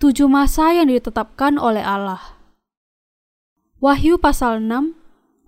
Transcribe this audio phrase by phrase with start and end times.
[0.00, 2.40] Tujuh masa yang ditetapkan oleh Allah.
[3.84, 4.96] Wahyu pasal 6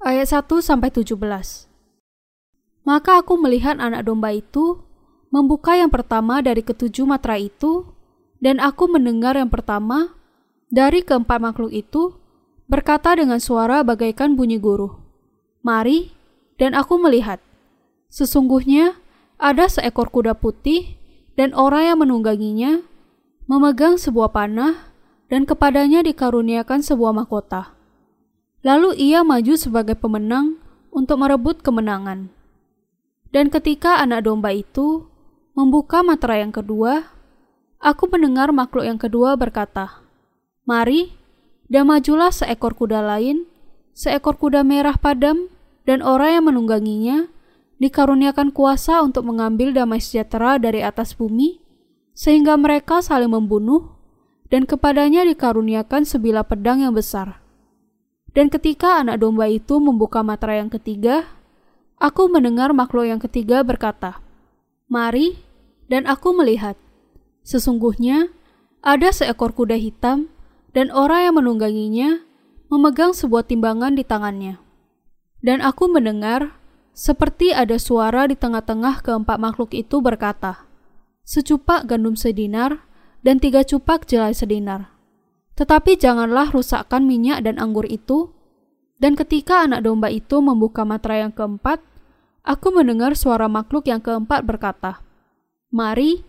[0.04, 1.16] ayat 1 sampai 17.
[2.84, 4.84] Maka aku melihat anak domba itu
[5.32, 7.96] membuka yang pertama dari ketujuh matra itu
[8.44, 10.12] dan aku mendengar yang pertama
[10.68, 12.20] dari keempat makhluk itu
[12.68, 15.00] berkata dengan suara bagaikan bunyi guru.
[15.64, 16.12] Mari,
[16.60, 17.40] dan aku melihat.
[18.12, 19.00] Sesungguhnya
[19.40, 21.00] ada seekor kuda putih
[21.40, 22.91] dan orang yang menungganginya
[23.52, 24.96] memegang sebuah panah
[25.28, 27.76] dan kepadanya dikaruniakan sebuah mahkota.
[28.64, 30.56] Lalu ia maju sebagai pemenang
[30.88, 32.32] untuk merebut kemenangan.
[33.28, 35.04] Dan ketika anak domba itu
[35.52, 37.12] membuka matra yang kedua,
[37.76, 40.00] aku mendengar makhluk yang kedua berkata,
[40.64, 41.12] Mari,
[41.68, 43.44] dan majulah seekor kuda lain,
[43.92, 45.52] seekor kuda merah padam,
[45.84, 47.28] dan orang yang menungganginya
[47.76, 51.61] dikaruniakan kuasa untuk mengambil damai sejahtera dari atas bumi,
[52.12, 53.96] sehingga mereka saling membunuh,
[54.52, 57.40] dan kepadanya dikaruniakan sebilah pedang yang besar.
[58.32, 61.24] Dan ketika anak domba itu membuka matra yang ketiga,
[61.96, 64.20] aku mendengar makhluk yang ketiga berkata,
[64.92, 65.40] Mari,
[65.88, 66.76] dan aku melihat.
[67.44, 68.28] Sesungguhnya,
[68.84, 70.28] ada seekor kuda hitam,
[70.72, 72.24] dan orang yang menungganginya
[72.72, 74.56] memegang sebuah timbangan di tangannya.
[75.44, 76.56] Dan aku mendengar,
[76.96, 80.71] seperti ada suara di tengah-tengah keempat makhluk itu berkata,
[81.22, 82.82] Secupak gandum sedinar,
[83.22, 84.90] dan tiga cupak jelai sedinar.
[85.54, 88.34] Tetapi janganlah rusakkan minyak dan anggur itu.
[88.98, 91.82] Dan ketika anak domba itu membuka matra yang keempat,
[92.46, 95.02] aku mendengar suara makhluk yang keempat berkata,
[95.70, 96.22] Mari,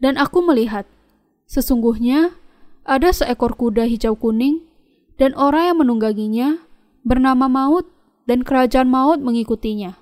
[0.00, 0.84] dan aku melihat.
[1.48, 2.36] Sesungguhnya,
[2.84, 4.64] ada seekor kuda hijau kuning,
[5.16, 6.48] dan orang yang menungganginya
[7.04, 7.88] bernama Maut,
[8.28, 9.96] dan kerajaan Maut mengikutinya.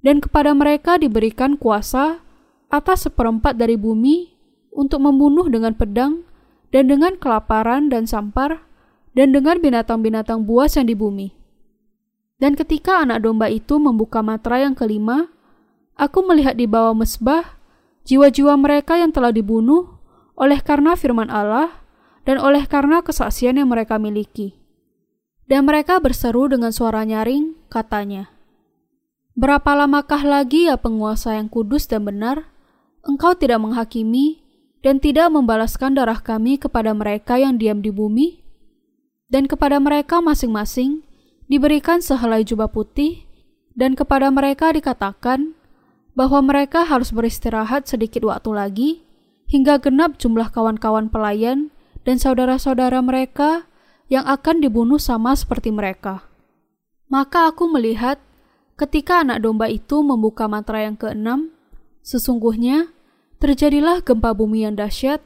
[0.00, 2.24] Dan kepada mereka diberikan kuasa
[2.70, 4.34] atas seperempat dari bumi
[4.74, 6.26] untuk membunuh dengan pedang
[6.74, 8.60] dan dengan kelaparan dan sampar,
[9.16, 11.32] dan dengan binatang-binatang buas yang di bumi.
[12.36, 15.32] Dan ketika anak domba itu membuka matra yang kelima,
[15.96, 17.56] aku melihat di bawah mesbah
[18.04, 19.96] jiwa-jiwa mereka yang telah dibunuh
[20.36, 21.80] oleh karena firman Allah
[22.28, 24.60] dan oleh karena kesaksian yang mereka miliki.
[25.46, 28.34] Dan mereka berseru dengan suara nyaring, katanya,
[29.36, 32.48] Berapa lamakah lagi ya penguasa yang kudus dan benar,
[33.06, 34.42] engkau tidak menghakimi
[34.82, 38.42] dan tidak membalaskan darah kami kepada mereka yang diam di bumi,
[39.26, 41.02] dan kepada mereka masing-masing
[41.50, 43.26] diberikan sehelai jubah putih,
[43.74, 45.54] dan kepada mereka dikatakan
[46.14, 48.90] bahwa mereka harus beristirahat sedikit waktu lagi,
[49.50, 51.70] hingga genap jumlah kawan-kawan pelayan
[52.02, 53.66] dan saudara-saudara mereka
[54.06, 56.26] yang akan dibunuh sama seperti mereka.
[57.06, 58.18] Maka aku melihat
[58.78, 61.54] ketika anak domba itu membuka mantra yang keenam,
[62.06, 62.95] sesungguhnya
[63.36, 65.20] Terjadilah gempa bumi yang dahsyat,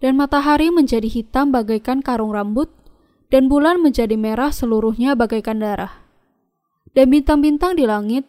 [0.00, 2.72] dan matahari menjadi hitam bagaikan karung rambut,
[3.28, 6.08] dan bulan menjadi merah seluruhnya bagaikan darah.
[6.96, 8.24] Dan bintang-bintang di langit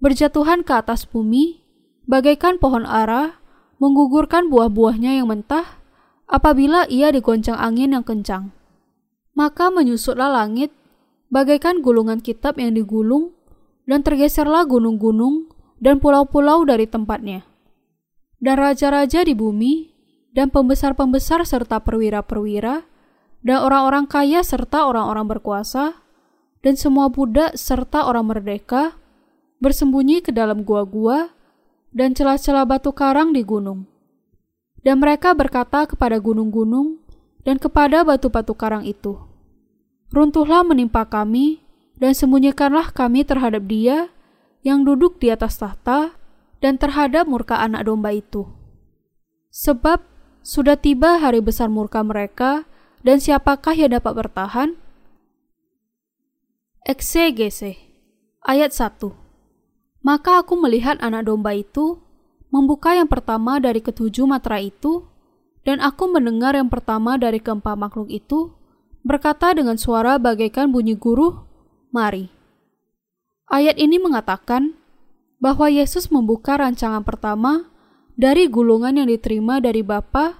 [0.00, 1.60] berjatuhan ke atas bumi,
[2.08, 3.36] bagaikan pohon ara,
[3.76, 5.76] menggugurkan buah-buahnya yang mentah,
[6.24, 8.48] apabila ia digoncang angin yang kencang.
[9.36, 10.72] Maka menyusutlah langit,
[11.28, 13.36] bagaikan gulungan kitab yang digulung,
[13.84, 15.52] dan tergeserlah gunung-gunung
[15.84, 17.49] dan pulau-pulau dari tempatnya
[18.40, 19.92] dan raja-raja di bumi,
[20.32, 22.88] dan pembesar-pembesar serta perwira-perwira,
[23.44, 26.00] dan orang-orang kaya serta orang-orang berkuasa,
[26.60, 28.96] dan semua budak serta orang merdeka,
[29.60, 31.36] bersembunyi ke dalam gua-gua
[31.92, 33.84] dan celah-celah batu karang di gunung.
[34.80, 37.04] Dan mereka berkata kepada gunung-gunung
[37.44, 39.20] dan kepada batu-batu karang itu,
[40.10, 41.62] Runtuhlah menimpa kami,
[42.00, 44.08] dan sembunyikanlah kami terhadap dia
[44.64, 46.16] yang duduk di atas tahta,
[46.60, 48.46] dan terhadap murka anak domba itu.
[49.50, 50.04] Sebab
[50.40, 52.64] sudah tiba hari besar murka mereka,
[53.00, 54.76] dan siapakah yang dapat bertahan?
[56.84, 57.76] Eksegese
[58.44, 59.12] Ayat 1
[60.00, 62.00] Maka aku melihat anak domba itu
[62.48, 65.04] membuka yang pertama dari ketujuh matra itu,
[65.64, 68.56] dan aku mendengar yang pertama dari keempat makhluk itu
[69.04, 71.36] berkata dengan suara bagaikan bunyi guru,
[71.92, 72.32] Mari.
[73.50, 74.79] Ayat ini mengatakan
[75.40, 77.72] bahwa Yesus membuka rancangan pertama
[78.14, 80.36] dari gulungan yang diterima dari Bapa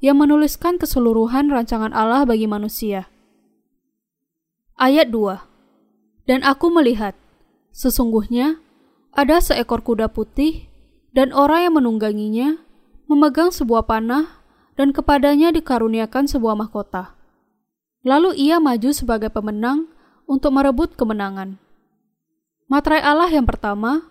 [0.00, 3.12] yang menuliskan keseluruhan rancangan Allah bagi manusia.
[4.80, 5.44] Ayat 2
[6.24, 7.12] Dan aku melihat,
[7.76, 8.56] sesungguhnya
[9.12, 10.70] ada seekor kuda putih
[11.12, 12.48] dan orang yang menungganginya
[13.10, 14.40] memegang sebuah panah
[14.78, 17.18] dan kepadanya dikaruniakan sebuah mahkota.
[18.06, 19.90] Lalu ia maju sebagai pemenang
[20.30, 21.58] untuk merebut kemenangan.
[22.70, 24.06] Materai Allah yang pertama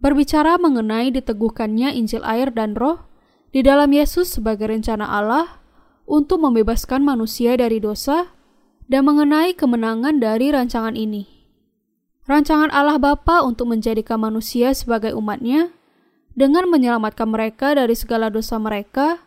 [0.00, 3.06] berbicara mengenai diteguhkannya Injil air dan roh
[3.52, 5.62] di dalam Yesus sebagai rencana Allah
[6.04, 8.30] untuk membebaskan manusia dari dosa
[8.86, 11.26] dan mengenai kemenangan dari rancangan ini.
[12.26, 15.70] Rancangan Allah Bapa untuk menjadikan manusia sebagai umatnya
[16.34, 19.22] dengan menyelamatkan mereka dari segala dosa mereka,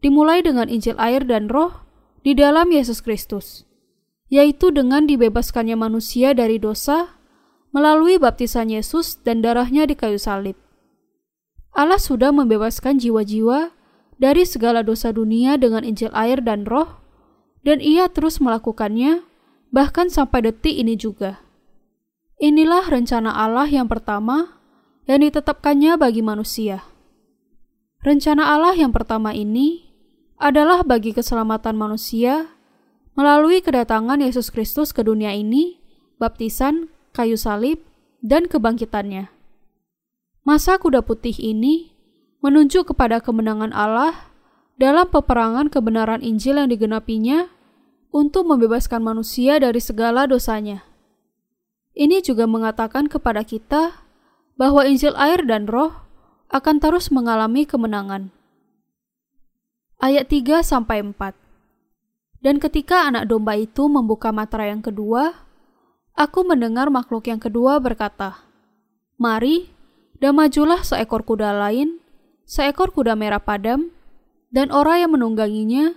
[0.00, 1.82] dimulai dengan Injil air dan roh
[2.22, 3.66] di dalam Yesus Kristus,
[4.30, 7.17] yaitu dengan dibebaskannya manusia dari dosa
[7.70, 10.56] melalui baptisan Yesus dan darahnya di kayu salib.
[11.76, 13.70] Allah sudah membebaskan jiwa-jiwa
[14.18, 16.98] dari segala dosa dunia dengan Injil air dan roh,
[17.62, 19.22] dan ia terus melakukannya
[19.70, 21.44] bahkan sampai detik ini juga.
[22.38, 24.58] Inilah rencana Allah yang pertama
[25.06, 26.86] yang ditetapkannya bagi manusia.
[28.02, 29.90] Rencana Allah yang pertama ini
[30.38, 32.46] adalah bagi keselamatan manusia
[33.18, 35.82] melalui kedatangan Yesus Kristus ke dunia ini,
[36.22, 37.82] baptisan, kayu salib,
[38.24, 39.30] dan kebangkitannya.
[40.42, 41.92] Masa kuda putih ini
[42.40, 44.32] menunjuk kepada kemenangan Allah
[44.78, 47.50] dalam peperangan kebenaran Injil yang digenapinya
[48.14, 50.86] untuk membebaskan manusia dari segala dosanya.
[51.98, 54.06] Ini juga mengatakan kepada kita
[54.54, 56.06] bahwa Injil air dan roh
[56.48, 58.32] akan terus mengalami kemenangan.
[59.98, 61.34] Ayat 3 sampai 4.
[62.38, 65.47] Dan ketika anak domba itu membuka matra yang kedua,
[66.18, 68.42] aku mendengar makhluk yang kedua berkata,
[69.14, 69.70] "Mari,
[70.18, 72.02] dan majulah seekor kuda lain
[72.48, 73.92] seekor kuda merah padam,
[74.48, 75.92] dan orang yang menungganginya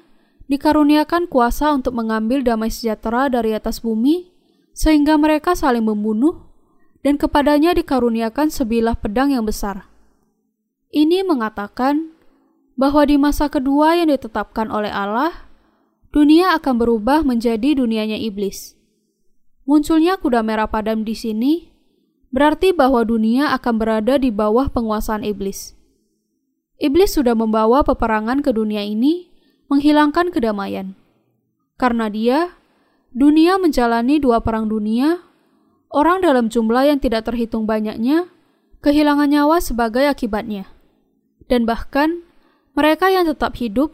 [0.52, 4.28] dikaruniakan kuasa untuk mengambil damai sejahtera dari atas bumi,
[4.76, 6.52] sehingga mereka saling membunuh,
[7.08, 9.88] dan kepadanya dikaruniakan sebilah pedang yang besar.
[10.92, 12.12] Ini mengatakan
[12.76, 15.48] bahwa di masa kedua yang ditetapkan oleh Allah,
[16.12, 18.76] dunia akan berubah menjadi dunianya iblis.
[19.70, 21.72] Munculnya kuda merah padam di sini
[22.32, 25.76] berarti bahwa dunia akan berada di bawah penguasaan iblis.
[26.82, 29.30] Iblis sudah membawa peperangan ke dunia ini,
[29.70, 30.98] menghilangkan kedamaian.
[31.78, 32.58] Karena dia,
[33.14, 35.22] dunia menjalani dua perang dunia,
[35.94, 38.26] orang dalam jumlah yang tidak terhitung banyaknya,
[38.82, 40.66] kehilangan nyawa sebagai akibatnya.
[41.46, 42.26] Dan bahkan,
[42.74, 43.94] mereka yang tetap hidup,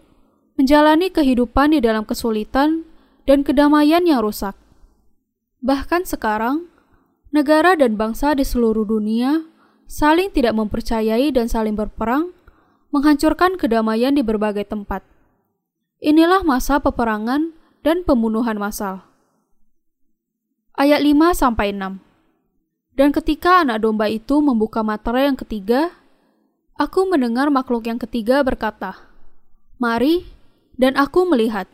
[0.55, 2.87] menjalani kehidupan di dalam kesulitan
[3.27, 4.55] dan kedamaian yang rusak.
[5.67, 6.71] Bahkan sekarang,
[7.27, 9.43] negara dan bangsa di seluruh dunia
[9.83, 12.31] saling tidak mempercayai dan saling berperang
[12.95, 15.03] menghancurkan kedamaian di berbagai tempat.
[15.99, 17.51] Inilah masa peperangan
[17.83, 19.03] dan pembunuhan massal.
[20.71, 21.99] Ayat 5 sampai 6.
[22.95, 25.91] Dan ketika anak domba itu membuka materai yang ketiga,
[26.79, 28.95] aku mendengar makhluk yang ketiga berkata,
[29.83, 30.31] "Mari,"
[30.79, 31.67] dan aku melihat.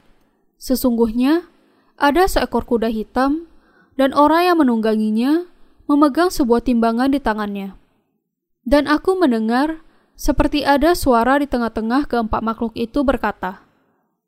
[0.57, 1.46] Sesungguhnya
[1.94, 3.53] ada seekor kuda hitam
[4.00, 5.45] dan orang yang menungganginya
[5.86, 7.78] memegang sebuah timbangan di tangannya.
[8.63, 9.84] Dan aku mendengar
[10.16, 13.66] seperti ada suara di tengah-tengah keempat makhluk itu berkata,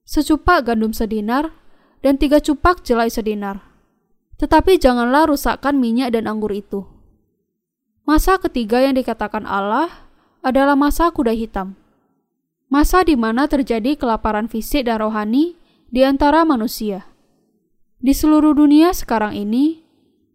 [0.06, 1.50] Secupak gandum sedinar
[2.06, 3.64] dan tiga cupak jelai sedinar.
[4.38, 6.86] Tetapi janganlah rusakkan minyak dan anggur itu.
[8.06, 9.90] Masa ketiga yang dikatakan Allah
[10.46, 11.74] adalah masa kuda hitam.
[12.70, 15.58] Masa di mana terjadi kelaparan fisik dan rohani
[15.90, 17.15] di antara manusia.
[18.06, 19.82] Di seluruh dunia sekarang ini,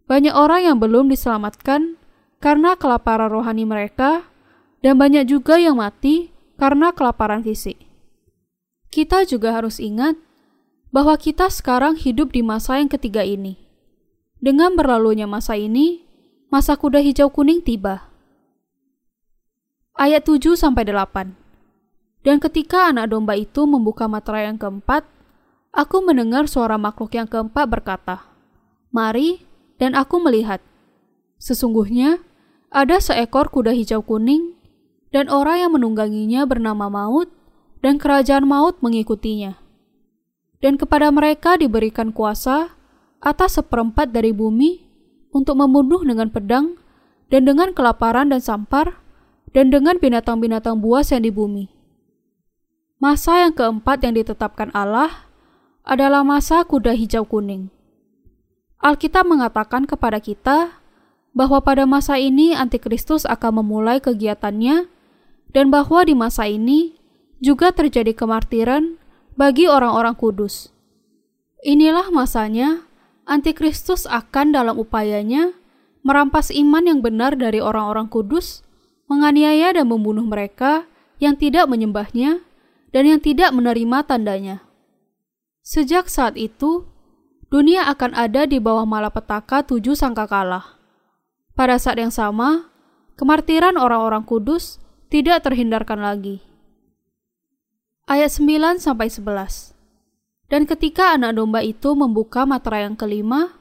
[0.03, 1.95] banyak orang yang belum diselamatkan
[2.43, 4.27] karena kelaparan rohani mereka
[4.83, 7.79] dan banyak juga yang mati karena kelaparan fisik.
[8.91, 10.19] Kita juga harus ingat
[10.91, 13.55] bahwa kita sekarang hidup di masa yang ketiga ini.
[14.43, 16.03] Dengan berlalunya masa ini,
[16.51, 18.03] masa kuda hijau kuning tiba.
[19.95, 21.39] Ayat 7 sampai 8.
[22.27, 25.07] Dan ketika anak domba itu membuka materai yang keempat,
[25.71, 28.27] aku mendengar suara makhluk yang keempat berkata,
[28.91, 29.43] "Mari,"
[29.79, 30.61] dan aku melihat.
[31.41, 32.21] Sesungguhnya
[32.71, 34.61] ada seekor kuda hijau kuning
[35.11, 37.27] dan orang yang menungganginya bernama Maut,
[37.83, 39.59] dan kerajaan Maut mengikutinya.
[40.63, 42.79] Dan kepada mereka diberikan kuasa
[43.19, 44.87] atas seperempat dari bumi
[45.35, 46.79] untuk membunuh dengan pedang,
[47.27, 49.03] dan dengan kelaparan dan sampar,
[49.51, 51.67] dan dengan binatang-binatang buas yang di bumi.
[53.01, 55.30] Masa yang keempat yang ditetapkan Allah
[55.85, 57.69] adalah masa kuda hijau kuning.
[58.81, 60.81] Alkitab mengatakan kepada kita
[61.37, 64.89] bahwa pada masa ini Antikristus akan memulai kegiatannya
[65.53, 66.97] dan bahwa di masa ini
[67.41, 68.97] juga terjadi kemartiran
[69.37, 70.73] bagi orang-orang kudus.
[71.61, 72.85] Inilah masanya
[73.29, 75.53] Antikristus akan dalam upayanya
[76.01, 78.65] merampas iman yang benar dari orang-orang kudus,
[79.05, 80.89] menganiaya dan membunuh mereka
[81.21, 82.41] yang tidak menyembahnya
[82.89, 84.65] dan yang tidak menerima tandanya.
[85.71, 86.83] Sejak saat itu,
[87.47, 90.75] dunia akan ada di bawah malapetaka tujuh sangkakala.
[91.55, 92.67] Pada saat yang sama,
[93.15, 96.43] kemartiran orang-orang kudus tidak terhindarkan lagi.
[98.03, 99.71] Ayat 9 sampai 11.
[100.51, 103.55] Dan ketika anak domba itu membuka materai yang kelima,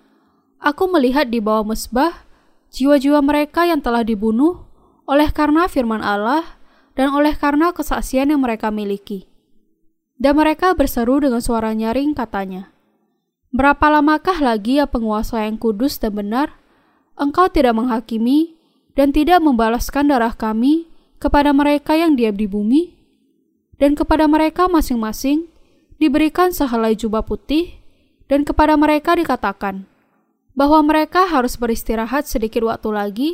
[0.58, 2.26] aku melihat di bawah mesbah
[2.74, 4.66] jiwa-jiwa mereka yang telah dibunuh
[5.06, 6.58] oleh karena firman Allah
[6.98, 9.29] dan oleh karena kesaksian yang mereka miliki.
[10.20, 12.68] Dan mereka berseru dengan suara nyaring katanya,
[13.50, 16.54] Berapa lamakah lagi ya penguasa yang kudus dan benar?
[17.18, 18.54] Engkau tidak menghakimi
[18.94, 20.86] dan tidak membalaskan darah kami
[21.18, 22.94] kepada mereka yang diam di bumi?
[23.80, 25.50] Dan kepada mereka masing-masing
[25.98, 27.80] diberikan sehelai jubah putih,
[28.30, 29.90] dan kepada mereka dikatakan
[30.54, 33.30] bahwa mereka harus beristirahat sedikit waktu lagi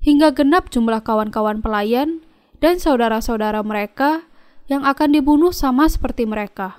[0.00, 2.24] hingga genap jumlah kawan-kawan pelayan
[2.64, 4.24] dan saudara-saudara mereka
[4.70, 6.78] yang akan dibunuh sama seperti mereka.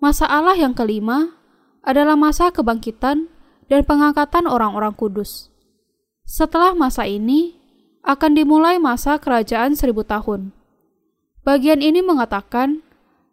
[0.00, 1.36] Masa Allah yang kelima
[1.84, 3.28] adalah masa kebangkitan
[3.68, 5.52] dan pengangkatan orang-orang kudus.
[6.24, 7.60] Setelah masa ini,
[8.08, 10.56] akan dimulai masa kerajaan seribu tahun.
[11.44, 12.80] Bagian ini mengatakan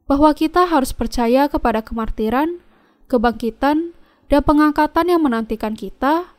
[0.04, 2.60] bahwa kita harus percaya kepada kemartiran,
[3.08, 3.96] kebangkitan,
[4.28, 6.36] dan pengangkatan yang menantikan kita,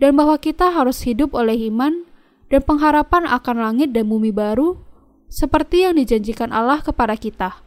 [0.00, 2.08] dan bahwa kita harus hidup oleh iman
[2.48, 4.80] dan pengharapan akan langit dan bumi baru,
[5.30, 7.60] seperti yang dijanjikan Allah kepada kita.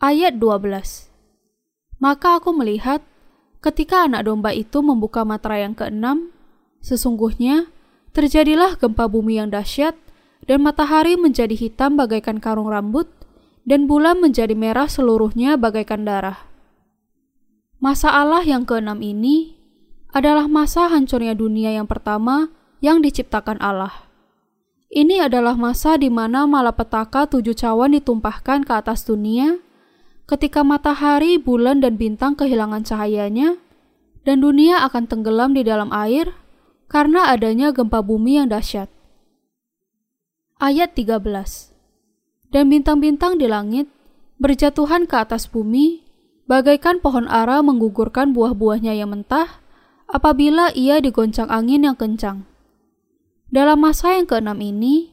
[0.00, 1.12] Ayat 12
[2.00, 3.04] Maka aku melihat
[3.60, 6.32] ketika anak domba itu membuka matra yang keenam,
[6.80, 7.68] sesungguhnya
[8.16, 9.92] terjadilah gempa bumi yang dahsyat,
[10.48, 13.06] dan matahari menjadi hitam bagaikan karung rambut,
[13.68, 16.48] dan bulan menjadi merah seluruhnya bagaikan darah.
[17.76, 19.56] Masa Allah yang keenam ini
[20.10, 22.50] adalah masa hancurnya dunia yang pertama
[22.82, 24.09] yang diciptakan Allah.
[24.90, 29.62] Ini adalah masa di mana malapetaka tujuh cawan ditumpahkan ke atas dunia,
[30.26, 33.54] ketika matahari, bulan, dan bintang kehilangan cahayanya,
[34.26, 36.34] dan dunia akan tenggelam di dalam air
[36.90, 38.90] karena adanya gempa bumi yang dahsyat.
[40.58, 41.70] Ayat 13
[42.50, 43.86] dan bintang-bintang di langit
[44.42, 46.02] berjatuhan ke atas bumi,
[46.50, 49.62] bagaikan pohon ara menggugurkan buah-buahnya yang mentah
[50.10, 52.49] apabila ia digoncang angin yang kencang.
[53.50, 55.10] Dalam masa yang keenam ini,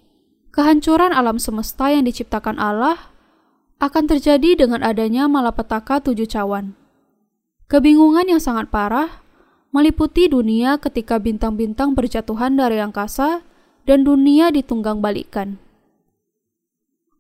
[0.53, 3.09] kehancuran alam semesta yang diciptakan Allah
[3.81, 6.77] akan terjadi dengan adanya malapetaka tujuh cawan.
[7.65, 9.25] Kebingungan yang sangat parah
[9.73, 13.41] meliputi dunia ketika bintang-bintang berjatuhan dari angkasa
[13.89, 15.57] dan dunia ditunggang balikan.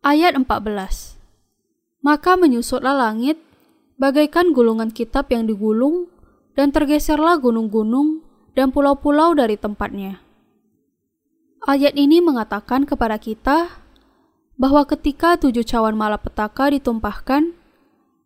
[0.05, 1.17] Ayat 14
[2.05, 3.41] Maka menyusutlah langit,
[3.97, 6.13] bagaikan gulungan kitab yang digulung,
[6.53, 8.21] dan tergeserlah gunung-gunung
[8.53, 10.26] dan pulau-pulau dari tempatnya.
[11.67, 13.83] Ayat ini mengatakan kepada kita
[14.55, 17.51] bahwa ketika tujuh cawan malapetaka ditumpahkan,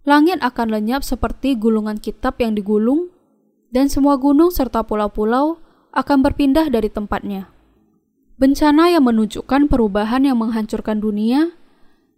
[0.06, 3.10] langit akan lenyap seperti gulungan kitab yang digulung,
[3.74, 5.58] dan semua gunung serta pulau-pulau
[5.90, 7.50] akan berpindah dari tempatnya.
[8.38, 11.58] Bencana yang menunjukkan perubahan yang menghancurkan dunia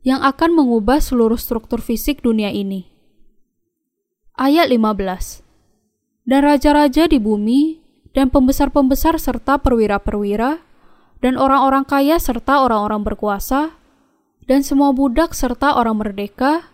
[0.04, 2.92] yang akan mengubah seluruh struktur fisik dunia ini.
[4.36, 5.40] Ayat 15
[6.28, 7.80] Dan raja-raja di bumi,
[8.12, 10.73] dan pembesar-pembesar serta perwira-perwira,
[11.24, 13.80] dan orang-orang kaya serta orang-orang berkuasa,
[14.44, 16.68] dan semua budak serta orang merdeka,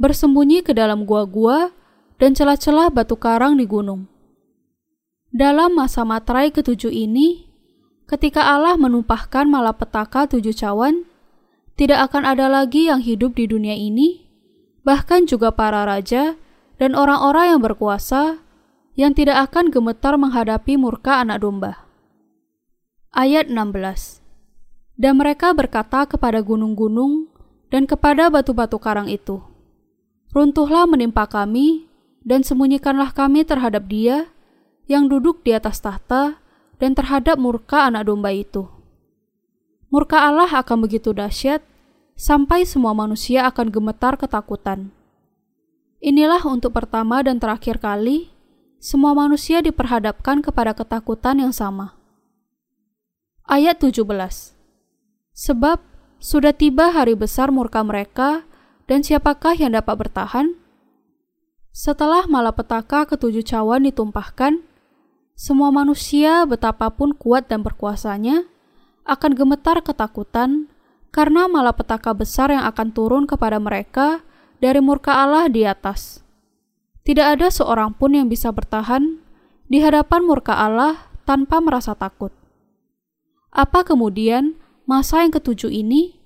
[0.00, 1.76] bersembunyi ke dalam gua-gua
[2.16, 4.08] dan celah-celah batu karang di gunung.
[5.28, 7.52] Dalam masa materai ketujuh ini,
[8.08, 11.04] ketika Allah menumpahkan malapetaka tujuh cawan,
[11.76, 14.24] tidak akan ada lagi yang hidup di dunia ini,
[14.80, 16.40] bahkan juga para raja
[16.80, 18.40] dan orang-orang yang berkuasa
[18.96, 21.89] yang tidak akan gemetar menghadapi murka anak domba.
[23.10, 24.22] Ayat 16
[24.94, 27.26] Dan mereka berkata kepada gunung-gunung
[27.66, 29.42] dan kepada batu-batu karang itu,
[30.30, 31.90] Runtuhlah menimpa kami,
[32.22, 34.30] dan sembunyikanlah kami terhadap dia
[34.86, 36.38] yang duduk di atas tahta
[36.78, 38.70] dan terhadap murka anak domba itu.
[39.90, 41.66] Murka Allah akan begitu dahsyat
[42.14, 44.94] sampai semua manusia akan gemetar ketakutan.
[45.98, 48.30] Inilah untuk pertama dan terakhir kali
[48.78, 51.99] semua manusia diperhadapkan kepada ketakutan yang sama.
[53.50, 54.06] Ayat 17
[55.34, 55.82] Sebab
[56.22, 58.46] sudah tiba hari besar murka mereka,
[58.86, 60.54] dan siapakah yang dapat bertahan?
[61.74, 64.62] Setelah malapetaka ketujuh cawan ditumpahkan,
[65.34, 68.46] semua manusia betapapun kuat dan berkuasanya
[69.02, 70.70] akan gemetar ketakutan
[71.10, 74.22] karena malapetaka besar yang akan turun kepada mereka
[74.62, 76.22] dari murka Allah di atas.
[77.02, 79.18] Tidak ada seorang pun yang bisa bertahan
[79.66, 82.30] di hadapan murka Allah tanpa merasa takut.
[83.50, 84.54] Apa kemudian
[84.86, 86.22] masa yang ketujuh ini?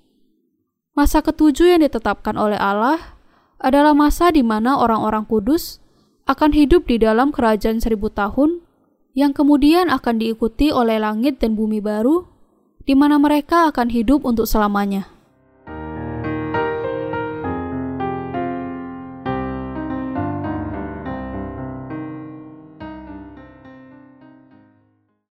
[0.93, 3.17] Masa ketujuh yang ditetapkan oleh Allah
[3.57, 5.81] adalah masa di mana orang-orang kudus
[6.29, 8.61] akan hidup di dalam kerajaan seribu tahun
[9.17, 12.29] yang kemudian akan diikuti oleh langit dan bumi baru
[12.85, 15.14] di mana mereka akan hidup untuk selamanya.